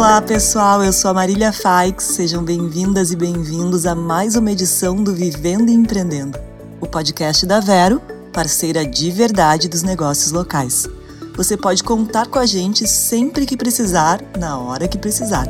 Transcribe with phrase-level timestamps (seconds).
[0.00, 0.82] Olá, pessoal.
[0.82, 2.02] Eu sou a Marília Faix.
[2.02, 6.38] Sejam bem-vindas e bem-vindos a mais uma edição do Vivendo e Empreendendo,
[6.80, 8.00] o podcast da Vero,
[8.32, 10.88] parceira de verdade dos negócios locais.
[11.36, 15.44] Você pode contar com a gente sempre que precisar, na hora que precisar.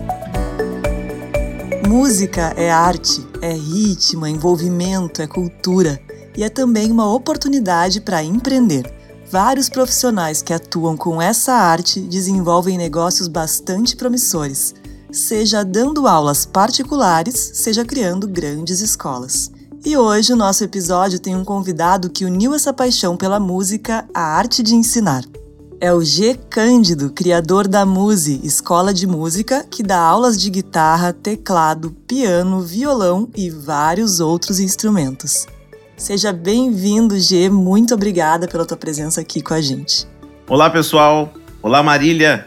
[1.86, 6.00] Música é arte, é ritmo, é envolvimento, é cultura
[6.36, 8.99] e é também uma oportunidade para empreender.
[9.30, 14.74] Vários profissionais que atuam com essa arte desenvolvem negócios bastante promissores,
[15.12, 19.52] seja dando aulas particulares, seja criando grandes escolas.
[19.84, 24.20] E hoje o nosso episódio tem um convidado que uniu essa paixão pela música à
[24.20, 25.24] arte de ensinar.
[25.80, 26.34] É o G.
[26.50, 33.28] Cândido, criador da Muse, escola de música que dá aulas de guitarra, teclado, piano, violão
[33.36, 35.46] e vários outros instrumentos.
[36.00, 37.50] Seja bem-vindo, G.
[37.50, 40.08] Muito obrigada pela tua presença aqui com a gente.
[40.48, 41.30] Olá, pessoal.
[41.60, 42.46] Olá, Marília.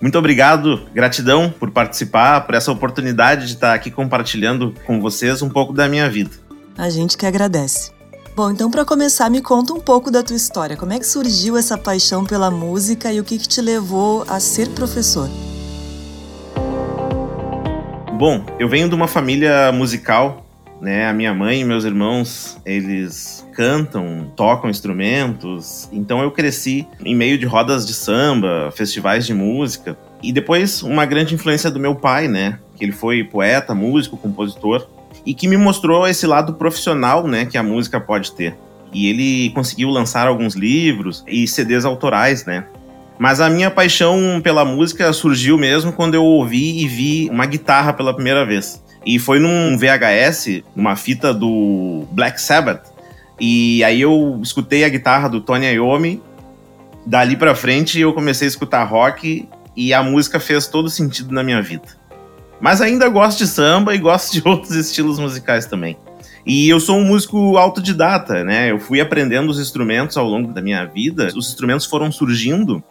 [0.00, 5.48] Muito obrigado, gratidão por participar, por essa oportunidade de estar aqui compartilhando com vocês um
[5.48, 6.30] pouco da minha vida.
[6.76, 7.90] A gente que agradece.
[8.36, 10.76] Bom, então para começar, me conta um pouco da tua história.
[10.76, 14.38] Como é que surgiu essa paixão pela música e o que, que te levou a
[14.38, 15.28] ser professor?
[18.16, 20.47] Bom, eu venho de uma família musical
[20.80, 21.08] né?
[21.08, 25.88] A minha mãe e meus irmãos, eles cantam, tocam instrumentos.
[25.92, 29.98] Então eu cresci em meio de rodas de samba, festivais de música.
[30.22, 32.58] E depois uma grande influência do meu pai, né?
[32.76, 34.86] Que ele foi poeta, músico, compositor
[35.24, 38.56] e que me mostrou esse lado profissional, né, que a música pode ter.
[38.92, 42.64] E ele conseguiu lançar alguns livros e CDs autorais, né?
[43.18, 47.92] Mas a minha paixão pela música surgiu mesmo quando eu ouvi e vi uma guitarra
[47.92, 48.82] pela primeira vez.
[49.08, 52.92] E foi num VHS, numa fita do Black Sabbath.
[53.40, 56.20] E aí eu escutei a guitarra do Tony Iommi.
[57.06, 61.42] Dali pra frente eu comecei a escutar rock e a música fez todo sentido na
[61.42, 61.88] minha vida.
[62.60, 65.96] Mas ainda gosto de samba e gosto de outros estilos musicais também.
[66.44, 68.70] E eu sou um músico autodidata, né?
[68.70, 71.28] Eu fui aprendendo os instrumentos ao longo da minha vida.
[71.34, 72.84] Os instrumentos foram surgindo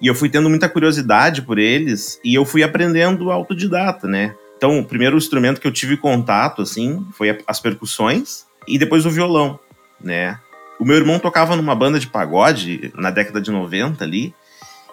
[0.00, 4.32] e eu fui tendo muita curiosidade por eles e eu fui aprendendo autodidata, né?
[4.58, 9.10] Então, o primeiro instrumento que eu tive contato, assim, foi as percussões e depois o
[9.10, 9.56] violão,
[10.02, 10.36] né?
[10.80, 14.34] O meu irmão tocava numa banda de pagode na década de 90 ali,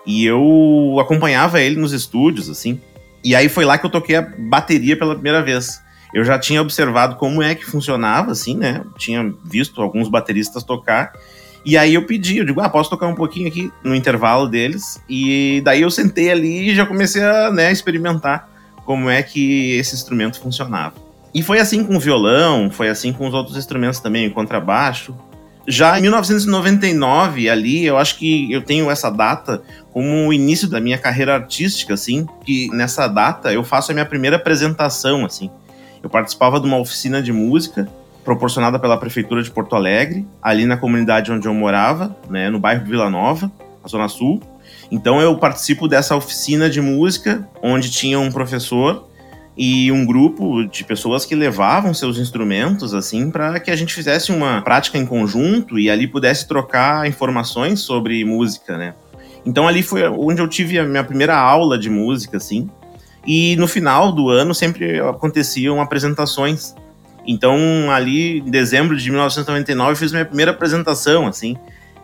[0.05, 2.79] e eu acompanhava ele nos estúdios, assim.
[3.23, 5.81] E aí foi lá que eu toquei a bateria pela primeira vez.
[6.13, 8.83] Eu já tinha observado como é que funcionava, assim, né?
[8.99, 11.11] tinha visto alguns bateristas tocar.
[11.65, 15.01] E aí eu pedi, eu digo, ah, posso tocar um pouquinho aqui no intervalo deles?
[15.09, 18.54] E daí eu sentei ali e já comecei a né, experimentar
[18.85, 20.93] como é que esse instrumento funcionava.
[21.33, 25.13] E foi assim com o violão, foi assim com os outros instrumentos também, o contrabaixo.
[25.67, 30.79] Já em 1999, ali, eu acho que eu tenho essa data como o início da
[30.79, 35.49] minha carreira artística, assim, que nessa data eu faço a minha primeira apresentação, assim.
[36.03, 37.89] Eu participava de uma oficina de música
[38.23, 42.85] proporcionada pela prefeitura de Porto Alegre, ali na comunidade onde eu morava, né, no bairro
[42.85, 44.41] Vila Nova, na Zona Sul.
[44.91, 49.07] Então eu participo dessa oficina de música, onde tinha um professor
[49.57, 54.31] e um grupo de pessoas que levavam seus instrumentos assim para que a gente fizesse
[54.31, 58.93] uma prática em conjunto e ali pudesse trocar informações sobre música, né?
[59.45, 62.69] Então ali foi onde eu tive a minha primeira aula de música assim.
[63.25, 66.75] E no final do ano sempre aconteciam apresentações.
[67.25, 71.55] Então ali em dezembro de 1999 eu fiz minha primeira apresentação assim,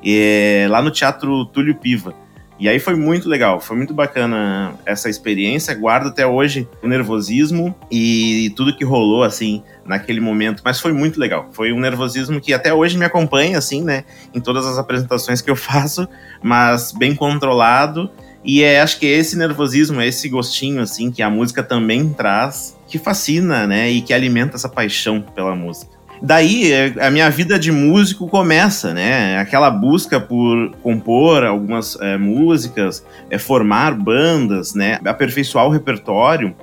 [0.04, 2.14] é, lá no Teatro Túlio Piva.
[2.62, 5.74] E aí foi muito legal, foi muito bacana essa experiência.
[5.74, 10.62] Guardo até hoje o nervosismo e tudo que rolou, assim, naquele momento.
[10.64, 11.50] Mas foi muito legal.
[11.54, 14.04] Foi um nervosismo que até hoje me acompanha, assim, né?
[14.32, 16.08] Em todas as apresentações que eu faço,
[16.44, 18.12] mas bem controlado.
[18.46, 22.14] E é, acho que é esse nervosismo, é esse gostinho, assim, que a música também
[22.14, 23.90] traz, que fascina, né?
[23.90, 26.01] E que alimenta essa paixão pela música.
[26.22, 29.40] Daí é, a minha vida de músico começa, né?
[29.40, 35.00] Aquela busca por compor algumas é, músicas, é, formar bandas, né?
[35.04, 36.56] Aperfeiçoar o repertório.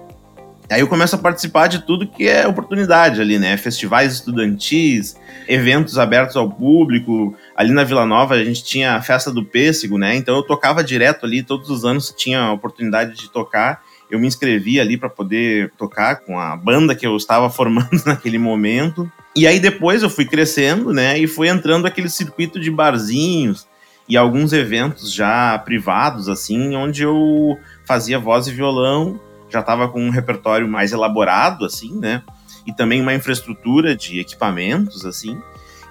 [0.71, 3.57] Aí eu começo a participar de tudo que é oportunidade ali, né?
[3.57, 5.17] Festivais estudantis,
[5.49, 7.35] eventos abertos ao público.
[7.57, 10.15] Ali na Vila Nova a gente tinha a festa do pêssego, né?
[10.15, 13.83] Então eu tocava direto ali, todos os anos tinha a oportunidade de tocar.
[14.11, 18.39] Eu me inscrevi ali para poder tocar com a banda que eu estava formando naquele
[18.39, 19.11] momento.
[19.37, 21.19] E aí depois eu fui crescendo, né?
[21.19, 23.67] E fui entrando aquele circuito de barzinhos
[24.09, 29.21] e alguns eventos já privados, assim, onde eu fazia voz e violão,
[29.51, 32.23] já estava com um repertório mais elaborado, assim, né?
[32.67, 35.39] E também uma infraestrutura de equipamentos, assim.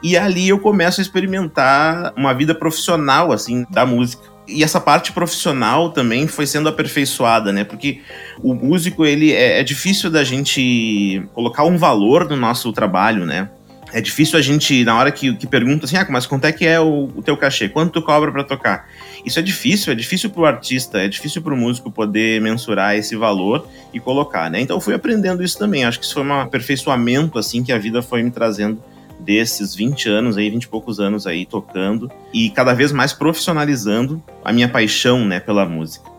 [0.02, 4.24] E ali eu começo a experimentar uma vida profissional, assim, da música.
[4.48, 7.64] E essa parte profissional também foi sendo aperfeiçoada, né?
[7.64, 8.02] Porque
[8.42, 13.50] o músico, ele é, é difícil da gente colocar um valor no nosso trabalho, né?
[13.94, 16.66] É difícil a gente, na hora que, que pergunta assim, ah, mas quanto é que
[16.66, 17.70] é o, o teu cachê?
[17.70, 18.88] Quanto tu cobra para tocar?
[19.26, 23.68] Isso é difícil, é difícil pro artista, é difícil pro músico poder mensurar esse valor
[23.94, 24.62] e colocar, né?
[24.62, 25.86] Então eu fui aprendendo isso também.
[25.86, 28.82] Acho que isso foi um aperfeiçoamento, assim, que a vida foi me trazendo
[29.20, 34.22] desses 20 anos aí, 20 e poucos anos aí tocando e cada vez mais profissionalizando
[34.44, 36.10] a minha paixão, né, pela música.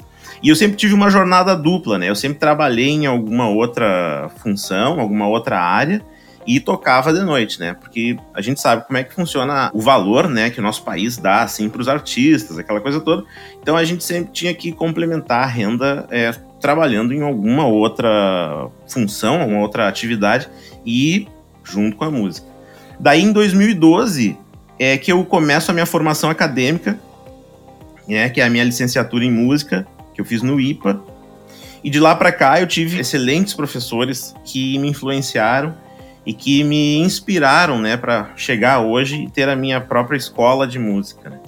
[0.42, 2.08] E eu sempre tive uma jornada dupla, né?
[2.08, 6.00] Eu sempre trabalhei em alguma outra função, alguma outra área
[6.46, 7.74] e tocava de noite, né?
[7.74, 11.18] Porque a gente sabe como é que funciona o valor, né, que o nosso país
[11.18, 13.24] dá assim para os artistas, aquela coisa toda.
[13.60, 19.42] Então a gente sempre tinha que complementar a renda é, trabalhando em alguma outra função,
[19.42, 20.48] alguma outra atividade
[20.86, 21.28] e
[21.62, 22.47] junto com a música.
[23.00, 24.36] Daí em 2012
[24.78, 26.98] é que eu começo a minha formação acadêmica,
[28.06, 31.00] né, que é a minha licenciatura em música, que eu fiz no IPA.
[31.82, 35.74] E de lá para cá eu tive excelentes professores que me influenciaram
[36.26, 40.78] e que me inspiraram, né, para chegar hoje e ter a minha própria escola de
[40.78, 41.30] música.
[41.30, 41.38] Né?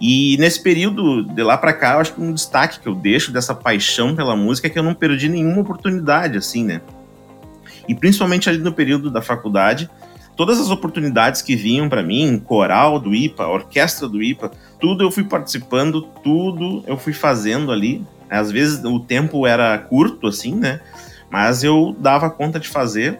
[0.00, 3.32] E nesse período de lá para cá, eu acho que um destaque que eu deixo
[3.32, 6.80] dessa paixão pela música é que eu não perdi nenhuma oportunidade, assim, né?
[7.88, 9.90] E principalmente ali no período da faculdade,
[10.38, 15.10] todas as oportunidades que vinham para mim, coral do IPA, orquestra do IPA, tudo eu
[15.10, 18.06] fui participando, tudo eu fui fazendo ali.
[18.30, 20.80] Às vezes o tempo era curto, assim, né?
[21.28, 23.18] Mas eu dava conta de fazer,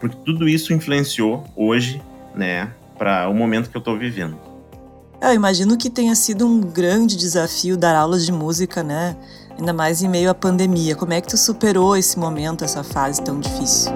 [0.00, 2.00] porque tudo isso influenciou hoje,
[2.34, 4.38] né, para o momento que eu estou vivendo.
[5.20, 9.14] Eu imagino que tenha sido um grande desafio dar aulas de música, né?
[9.58, 10.96] Ainda mais em meio à pandemia.
[10.96, 13.92] Como é que tu superou esse momento, essa fase tão difícil?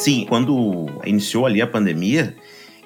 [0.00, 2.34] Sim, quando iniciou ali a pandemia,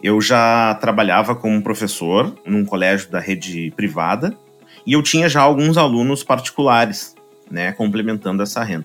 [0.03, 4.37] eu já trabalhava como professor num colégio da rede privada
[4.85, 7.15] e eu tinha já alguns alunos particulares,
[7.49, 8.85] né, complementando essa renda.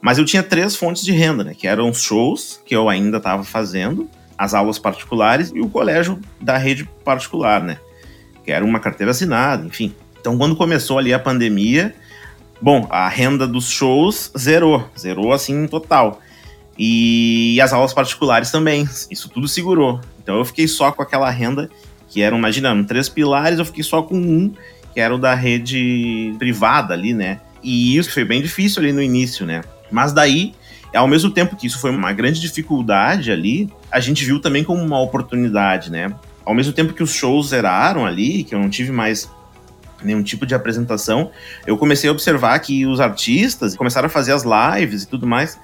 [0.00, 3.18] Mas eu tinha três fontes de renda, né, que eram os shows que eu ainda
[3.18, 7.76] estava fazendo, as aulas particulares e o colégio da rede particular, né,
[8.46, 9.94] que era uma carteira assinada, enfim.
[10.18, 11.94] Então, quando começou ali a pandemia,
[12.62, 16.22] bom, a renda dos shows zerou, zerou assim total.
[16.78, 18.88] E as aulas particulares também.
[19.10, 20.00] Isso tudo segurou.
[20.22, 21.68] Então eu fiquei só com aquela renda
[22.08, 24.52] que eram, imaginando, três pilares, eu fiquei só com um,
[24.94, 27.40] que era o da rede privada ali, né?
[27.62, 29.62] E isso foi bem difícil ali no início, né?
[29.90, 30.54] Mas daí,
[30.94, 34.82] ao mesmo tempo que isso foi uma grande dificuldade ali, a gente viu também como
[34.82, 36.14] uma oportunidade, né?
[36.44, 39.28] Ao mesmo tempo que os shows zeraram ali, que eu não tive mais
[40.02, 41.30] nenhum tipo de apresentação,
[41.66, 45.58] eu comecei a observar que os artistas começaram a fazer as lives e tudo mais,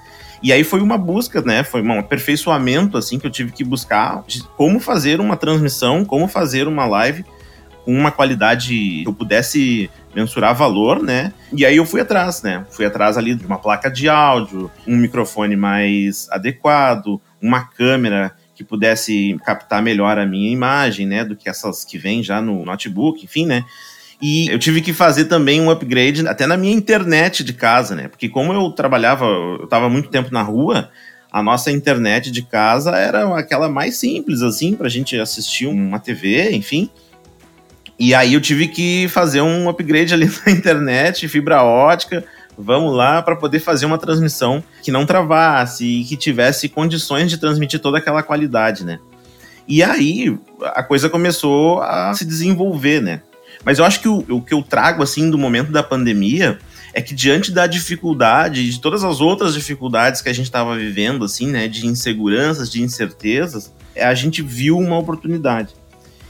[0.45, 1.63] e aí foi uma busca, né?
[1.63, 6.27] Foi um aperfeiçoamento, assim, que eu tive que buscar de como fazer uma transmissão, como
[6.27, 7.25] fazer uma live
[7.83, 11.33] com uma qualidade que eu pudesse mensurar valor, né?
[11.51, 12.63] E aí eu fui atrás, né?
[12.69, 18.63] Fui atrás ali de uma placa de áudio, um microfone mais adequado, uma câmera que
[18.63, 21.25] pudesse captar melhor a minha imagem, né?
[21.25, 23.65] Do que essas que vêm já no notebook, enfim, né?
[24.21, 28.07] E eu tive que fazer também um upgrade até na minha internet de casa, né?
[28.07, 30.89] Porque como eu trabalhava, eu estava muito tempo na rua,
[31.31, 35.99] a nossa internet de casa era aquela mais simples, assim, para a gente assistir uma
[35.99, 36.89] TV, enfim.
[37.99, 42.23] E aí eu tive que fazer um upgrade ali na internet, fibra ótica,
[42.57, 47.37] vamos lá para poder fazer uma transmissão que não travasse e que tivesse condições de
[47.37, 48.99] transmitir toda aquela qualidade, né?
[49.67, 53.21] E aí a coisa começou a se desenvolver, né?
[53.63, 56.59] Mas eu acho que o, o que eu trago, assim, do momento da pandemia
[56.93, 61.25] é que diante da dificuldade, de todas as outras dificuldades que a gente estava vivendo,
[61.25, 65.73] assim, né, de inseguranças, de incertezas, a gente viu uma oportunidade.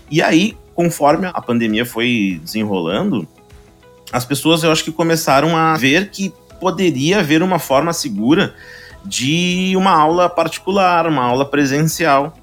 [0.09, 3.27] E aí, conforme a pandemia foi desenrolando,
[4.11, 8.55] as pessoas eu acho que começaram a ver que poderia haver uma forma segura
[9.05, 12.35] de uma aula particular, uma aula presencial.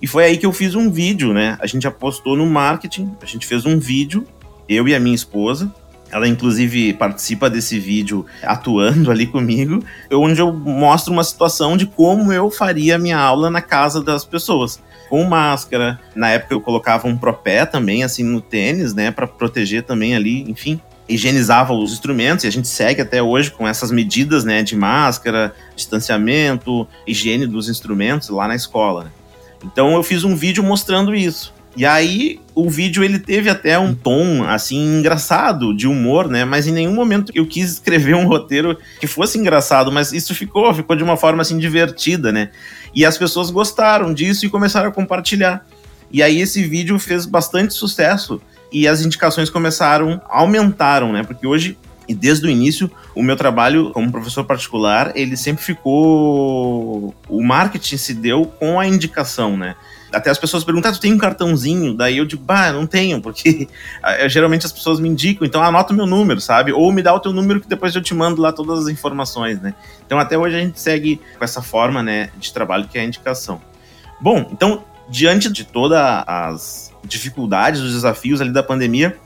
[0.00, 1.56] E foi aí que eu fiz um vídeo, né?
[1.60, 4.26] A gente apostou no marketing, a gente fez um vídeo
[4.68, 5.72] eu e a minha esposa.
[6.10, 12.32] Ela, inclusive, participa desse vídeo atuando ali comigo, onde eu mostro uma situação de como
[12.32, 14.80] eu faria a minha aula na casa das pessoas.
[15.08, 16.00] Com máscara.
[16.14, 20.48] Na época eu colocava um propé também, assim, no tênis, né, para proteger também ali,
[20.50, 20.80] enfim.
[21.08, 25.54] Higienizava os instrumentos e a gente segue até hoje com essas medidas, né, de máscara,
[25.76, 29.12] distanciamento, higiene dos instrumentos lá na escola.
[29.66, 31.52] Então eu fiz um vídeo mostrando isso.
[31.76, 36.42] E aí o vídeo ele teve até um tom assim engraçado de humor, né?
[36.44, 40.72] Mas em nenhum momento eu quis escrever um roteiro que fosse engraçado, mas isso ficou,
[40.72, 42.50] ficou de uma forma assim divertida, né?
[42.94, 45.66] E as pessoas gostaram disso e começaram a compartilhar.
[46.10, 48.40] E aí esse vídeo fez bastante sucesso
[48.72, 51.24] e as indicações começaram, aumentaram, né?
[51.24, 51.76] Porque hoje
[52.08, 57.14] e desde o início, o meu trabalho como professor particular, ele sempre ficou.
[57.28, 59.74] O marketing se deu com a indicação, né?
[60.12, 61.92] Até as pessoas perguntam, ah, tu tem um cartãozinho?
[61.94, 63.68] Daí eu digo, bah, não tenho, porque
[64.28, 66.72] geralmente as pessoas me indicam, então anota o meu número, sabe?
[66.72, 69.60] Ou me dá o teu número que depois eu te mando lá todas as informações,
[69.60, 69.74] né?
[70.06, 73.04] Então até hoje a gente segue com essa forma, né, de trabalho que é a
[73.04, 73.60] indicação.
[74.20, 79.18] Bom, então, diante de todas as dificuldades, os desafios ali da pandemia,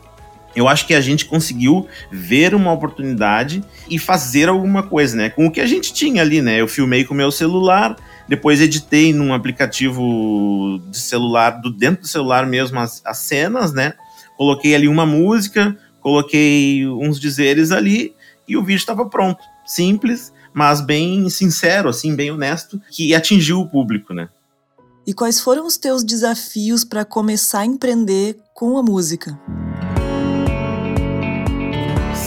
[0.54, 5.30] eu acho que a gente conseguiu ver uma oportunidade e fazer alguma coisa, né?
[5.30, 6.60] Com o que a gente tinha ali, né?
[6.60, 7.96] Eu filmei com o meu celular,
[8.28, 13.94] depois editei num aplicativo de celular, do dentro do celular mesmo, as, as cenas, né?
[14.36, 18.14] Coloquei ali uma música, coloquei uns dizeres ali
[18.48, 19.40] e o vídeo estava pronto.
[19.64, 24.28] Simples, mas bem sincero, assim, bem honesto, que atingiu o público, né?
[25.06, 29.38] E quais foram os teus desafios para começar a empreender com a música?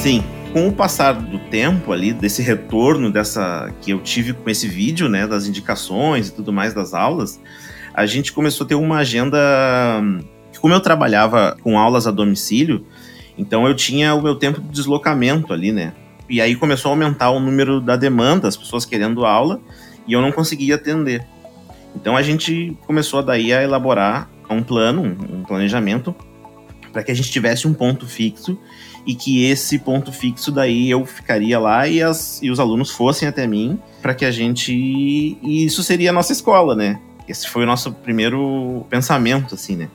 [0.04, 4.68] Sim, com o passar do tempo ali, desse retorno dessa que eu tive com esse
[4.68, 7.40] vídeo, né, das indicações e tudo mais das aulas,
[7.94, 9.40] a gente começou a ter uma agenda.
[10.60, 12.86] Como eu trabalhava com aulas a domicílio,
[13.38, 15.94] então eu tinha o meu tempo de deslocamento ali, né?
[16.30, 19.62] E aí começou a aumentar o número da demanda, as pessoas querendo aula,
[20.06, 21.26] e eu não conseguia atender.
[21.96, 26.14] Então a gente começou daí a elaborar um plano, um planejamento,
[26.92, 28.60] para que a gente tivesse um ponto fixo
[29.06, 33.28] e que esse ponto fixo daí eu ficaria lá e, as, e os alunos fossem
[33.28, 34.74] até mim para que a gente.
[34.74, 37.00] E isso seria a nossa escola, né?
[37.28, 39.90] Esse foi o nosso primeiro pensamento, assim, né?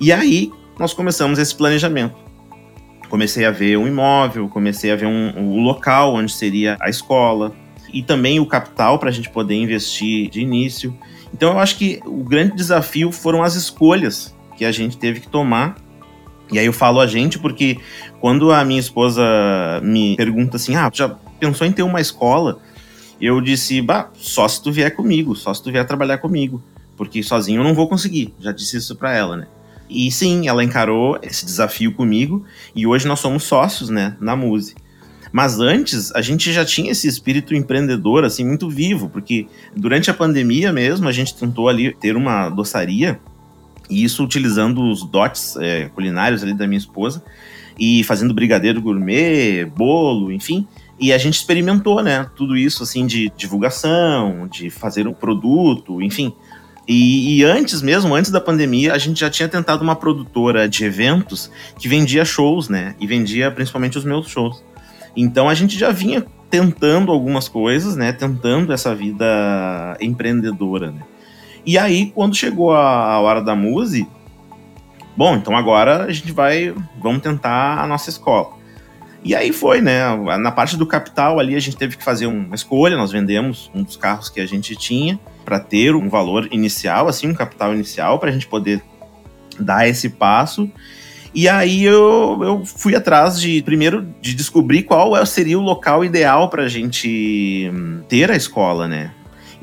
[0.00, 2.16] E aí nós começamos esse planejamento.
[3.08, 7.52] Comecei a ver um imóvel, comecei a ver um, o local onde seria a escola
[7.92, 10.96] e também o capital para a gente poder investir de início.
[11.34, 15.28] Então eu acho que o grande desafio foram as escolhas que a gente teve que
[15.28, 15.76] tomar
[16.52, 17.78] e aí eu falo a gente porque
[18.20, 19.22] quando a minha esposa
[19.82, 22.58] me pergunta assim, ah, já pensou em ter uma escola?
[23.20, 26.62] Eu disse, bah, só se tu vier comigo, só se tu vier trabalhar comigo,
[26.96, 28.34] porque sozinho eu não vou conseguir.
[28.40, 29.46] Já disse isso para ela, né?
[29.88, 34.74] E sim, ela encarou esse desafio comigo e hoje nós somos sócios, né, na Muse.
[35.32, 40.14] Mas antes, a gente já tinha esse espírito empreendedor, assim, muito vivo, porque durante a
[40.14, 43.20] pandemia mesmo, a gente tentou ali ter uma doçaria
[43.90, 47.22] e isso utilizando os dotes é, culinários ali da minha esposa
[47.78, 50.66] e fazendo brigadeiro gourmet, bolo, enfim.
[50.98, 52.26] E a gente experimentou, né?
[52.36, 56.32] Tudo isso assim de divulgação, de fazer um produto, enfim.
[56.86, 60.84] E, e, antes mesmo, antes da pandemia, a gente já tinha tentado uma produtora de
[60.84, 62.94] eventos que vendia shows, né?
[63.00, 64.62] E vendia principalmente os meus shows.
[65.16, 68.12] Então a gente já vinha tentando algumas coisas, né?
[68.12, 71.00] Tentando essa vida empreendedora, né?
[71.64, 74.06] E aí, quando chegou a hora da muse,
[75.16, 78.60] bom, então agora a gente vai, vamos tentar a nossa escola.
[79.22, 80.16] E aí foi, né?
[80.38, 83.82] Na parte do capital ali a gente teve que fazer uma escolha, nós vendemos um
[83.82, 88.18] dos carros que a gente tinha para ter um valor inicial, assim, um capital inicial
[88.18, 88.82] para a gente poder
[89.58, 90.70] dar esse passo.
[91.34, 96.04] E aí eu, eu fui atrás de, primeiro, de descobrir qual é, seria o local
[96.04, 97.70] ideal para a gente
[98.08, 99.12] ter a escola, né?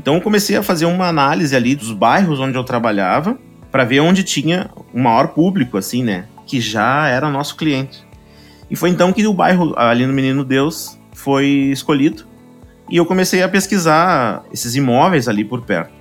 [0.07, 3.37] Então eu comecei a fazer uma análise ali dos bairros onde eu trabalhava
[3.69, 6.27] para ver onde tinha o maior público, assim, né?
[6.45, 8.07] Que já era nosso cliente.
[8.71, 12.23] E foi então que o bairro ali no Menino Deus foi escolhido.
[12.89, 15.91] E eu comecei a pesquisar esses imóveis ali por perto.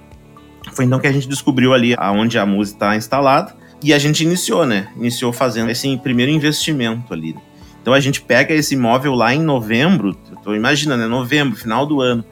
[0.70, 3.56] Foi então que a gente descobriu ali aonde a música está instalada.
[3.82, 4.86] E a gente iniciou, né?
[4.96, 7.34] Iniciou fazendo esse primeiro investimento ali.
[7.82, 11.08] Então a gente pega esse imóvel lá em novembro, tô imaginando, né?
[11.08, 12.24] Novembro, final do ano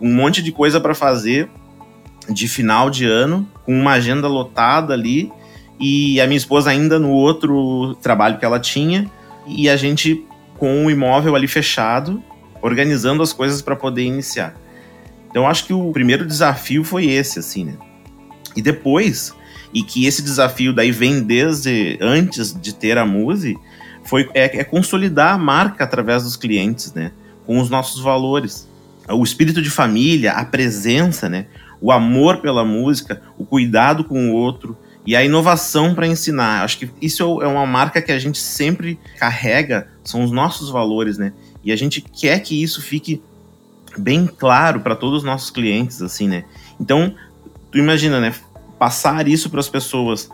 [0.00, 1.48] um monte de coisa para fazer
[2.28, 5.30] de final de ano, com uma agenda lotada ali,
[5.78, 9.10] e a minha esposa ainda no outro trabalho que ela tinha,
[9.46, 10.24] e a gente
[10.58, 12.22] com o imóvel ali fechado,
[12.60, 14.54] organizando as coisas para poder iniciar.
[15.30, 17.74] Então acho que o primeiro desafio foi esse, assim, né?
[18.54, 19.32] E depois,
[19.72, 23.56] e que esse desafio daí vem desde antes de ter a Muse,
[24.04, 27.12] foi é, é consolidar a marca através dos clientes, né?
[27.46, 28.68] Com os nossos valores
[29.08, 31.46] o espírito de família, a presença, né?
[31.80, 34.76] O amor pela música, o cuidado com o outro
[35.06, 36.62] e a inovação para ensinar.
[36.62, 41.18] Acho que isso é uma marca que a gente sempre carrega, são os nossos valores,
[41.18, 41.32] né?
[41.64, 43.22] E a gente quer que isso fique
[43.98, 46.44] bem claro para todos os nossos clientes, assim, né?
[46.78, 47.14] Então,
[47.70, 48.34] tu imagina, né?
[48.78, 50.30] Passar isso para as pessoas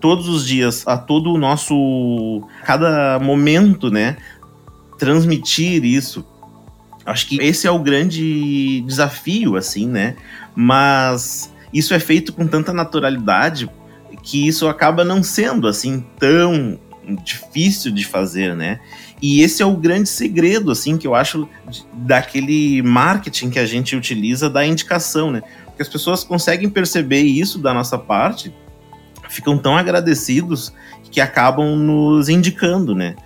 [0.00, 2.42] todos os dias, a todo o nosso.
[2.64, 4.16] cada momento, né?
[4.98, 6.24] Transmitir isso.
[7.04, 10.16] Acho que esse é o grande desafio, assim, né?
[10.54, 13.68] Mas isso é feito com tanta naturalidade
[14.22, 16.78] que isso acaba não sendo assim tão
[17.24, 18.78] difícil de fazer, né?
[19.20, 21.48] E esse é o grande segredo, assim, que eu acho
[21.92, 25.42] daquele marketing que a gente utiliza da indicação, né?
[25.66, 28.52] Porque as pessoas conseguem perceber isso da nossa parte,
[29.28, 30.72] ficam tão agradecidos
[31.10, 33.16] que acabam nos indicando, né?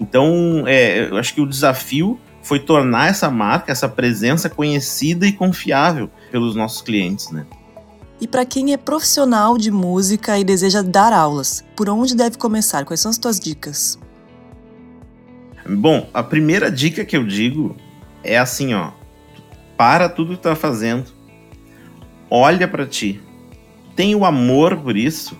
[0.00, 5.32] Então, é, eu acho que o desafio foi tornar essa marca, essa presença conhecida e
[5.32, 7.44] confiável pelos nossos clientes, né?
[8.20, 12.84] E para quem é profissional de música e deseja dar aulas, por onde deve começar?
[12.84, 13.98] Quais são as tuas dicas?
[15.68, 17.76] Bom, a primeira dica que eu digo
[18.22, 18.92] é assim, ó.
[19.76, 21.10] Para tudo que tá fazendo.
[22.30, 23.20] Olha para ti.
[23.96, 25.36] Tem o amor por isso.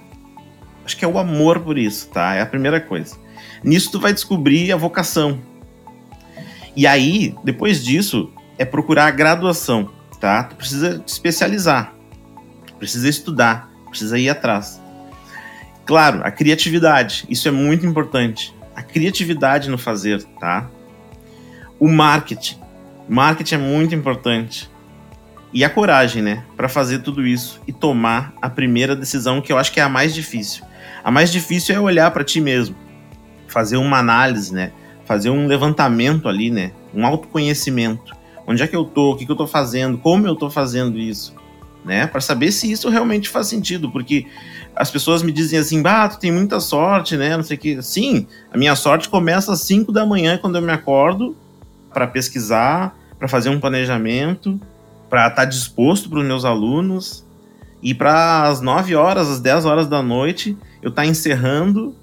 [0.85, 2.35] Acho que é o amor por isso, tá?
[2.35, 3.17] É a primeira coisa.
[3.63, 5.41] Nisso tu vai descobrir a vocação.
[6.77, 9.91] E aí, depois disso, é procurar a graduação,
[10.21, 10.45] tá?
[10.45, 11.97] Tu precisa te especializar
[12.79, 14.81] precisa estudar, precisa ir atrás.
[15.85, 18.55] Claro, a criatividade, isso é muito importante.
[18.75, 20.69] A criatividade no fazer, tá?
[21.79, 22.59] O marketing.
[23.09, 24.71] Marketing é muito importante.
[25.53, 29.59] E a coragem, né, para fazer tudo isso e tomar a primeira decisão, que eu
[29.59, 30.65] acho que é a mais difícil.
[31.03, 32.77] A mais difícil é olhar para ti mesmo,
[33.47, 34.73] fazer uma análise, né?
[35.07, 36.73] Fazer um levantamento ali, né?
[36.95, 38.15] Um autoconhecimento.
[38.47, 39.13] Onde é que eu tô?
[39.13, 39.97] O que, que eu tô fazendo?
[39.97, 41.35] Como eu tô fazendo isso?
[41.87, 42.07] né?
[42.07, 44.27] Para saber se isso realmente faz sentido, porque
[44.75, 47.37] as pessoas me dizem assim, bah, tu tem muita sorte, né?
[47.37, 47.81] Não sei que.
[47.81, 51.37] Sim, a minha sorte começa às 5 da manhã quando eu me acordo
[51.95, 54.61] para pesquisar, para fazer um planejamento,
[55.09, 57.25] para estar tá disposto para os meus alunos
[57.81, 61.95] e para as 9 horas, às 10 horas da noite, eu estar tá encerrando,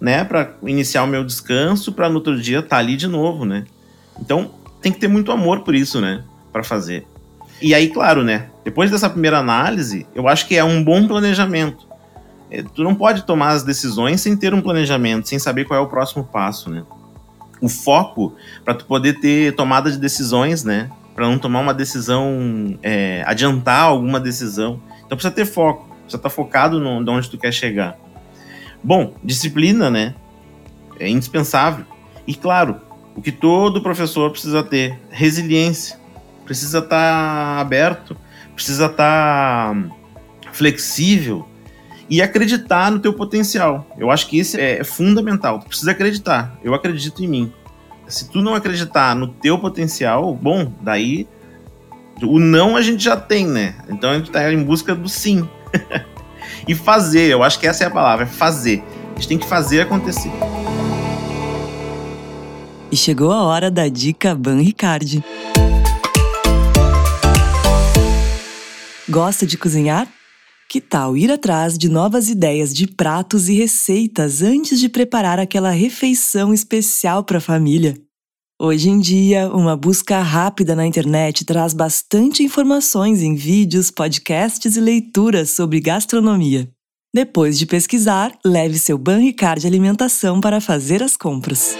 [0.00, 3.44] né, para iniciar o meu descanso, para no outro dia estar tá ali de novo,
[3.44, 3.64] né?
[4.20, 7.06] Então, tem que ter muito amor por isso, né, para fazer.
[7.60, 8.46] E aí, claro, né?
[8.64, 11.86] Depois dessa primeira análise, eu acho que é um bom planejamento.
[12.50, 15.82] É, tu não pode tomar as decisões sem ter um planejamento, sem saber qual é
[15.82, 16.82] o próximo passo, né?
[17.60, 18.34] O foco
[18.64, 20.90] para tu poder ter tomada de decisões, né?
[21.14, 24.80] Para não tomar uma decisão, é, adiantar alguma decisão.
[25.04, 27.98] Então precisa ter foco, precisa estar tá focado no, de onde tu quer chegar.
[28.82, 30.14] Bom, disciplina, né?
[30.98, 31.84] É indispensável.
[32.26, 32.80] E claro,
[33.14, 36.00] o que todo professor precisa ter, resiliência
[36.50, 38.16] precisa estar tá aberto,
[38.56, 41.48] precisa estar tá flexível
[42.08, 43.86] e acreditar no teu potencial.
[43.96, 45.60] Eu acho que isso é fundamental.
[45.60, 46.58] Tu precisa acreditar.
[46.60, 47.52] Eu acredito em mim.
[48.08, 51.28] Se tu não acreditar no teu potencial, bom, daí
[52.20, 53.76] o não a gente já tem, né?
[53.88, 55.48] Então a gente tá em busca do sim.
[56.66, 58.82] e fazer, eu acho que essa é a palavra, é fazer.
[59.12, 60.30] A gente tem que fazer acontecer.
[62.90, 65.22] E chegou a hora da dica Ban Ricardi.
[69.08, 70.08] Gosta de cozinhar?
[70.68, 75.70] Que tal ir atrás de novas ideias de pratos e receitas antes de preparar aquela
[75.70, 77.96] refeição especial para a família?
[78.62, 84.80] Hoje em dia, uma busca rápida na internet traz bastante informações em vídeos, podcasts e
[84.82, 86.68] leituras sobre gastronomia.
[87.14, 91.74] Depois de pesquisar, leve seu Banricard de alimentação para fazer as compras.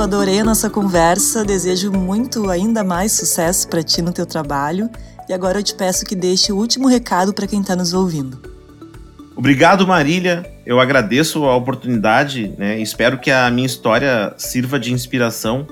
[0.00, 4.88] eu adorei a nossa conversa, desejo muito ainda mais sucesso para ti no teu trabalho
[5.30, 8.36] e agora eu te peço que deixe o último recado para quem está nos ouvindo.
[9.36, 10.44] Obrigado, Marília.
[10.66, 12.80] Eu agradeço a oportunidade, né?
[12.80, 15.68] Espero que a minha história sirva de inspiração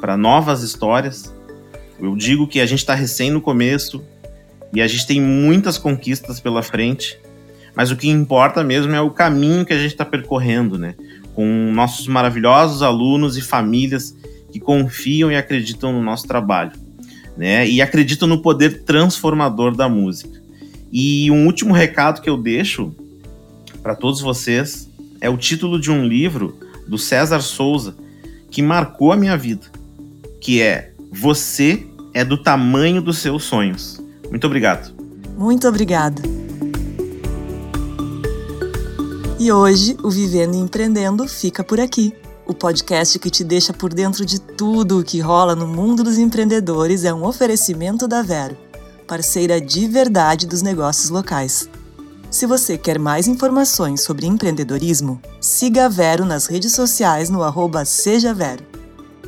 [0.00, 1.34] para novas histórias.
[1.98, 4.00] Eu digo que a gente está recém no começo
[4.72, 7.18] e a gente tem muitas conquistas pela frente,
[7.74, 10.94] mas o que importa mesmo é o caminho que a gente está percorrendo, né?
[11.34, 14.14] com nossos maravilhosos alunos e famílias
[14.52, 16.72] que confiam e acreditam no nosso trabalho,
[17.40, 17.66] né?
[17.66, 20.42] E acreditam no poder transformador da música.
[20.92, 22.94] E um último recado que eu deixo
[23.82, 24.90] para todos vocês
[25.22, 26.54] é o título de um livro
[26.86, 27.96] do César Souza
[28.50, 29.68] que marcou a minha vida,
[30.38, 33.98] que é Você é do tamanho dos seus sonhos.
[34.28, 34.92] Muito obrigado.
[35.34, 36.20] Muito obrigada.
[39.38, 42.12] E hoje o Vivendo e Empreendendo fica por aqui.
[42.50, 46.18] O podcast que te deixa por dentro de tudo o que rola no mundo dos
[46.18, 48.58] empreendedores é um oferecimento da Vero,
[49.06, 51.70] parceira de verdade dos negócios locais.
[52.28, 57.84] Se você quer mais informações sobre empreendedorismo, siga a Vero nas redes sociais no arroba
[57.84, 58.64] Seja Vero.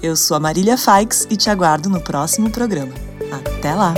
[0.02, 2.92] Eu sou a Marília Faix e te aguardo no próximo programa.
[3.30, 3.94] Até lá!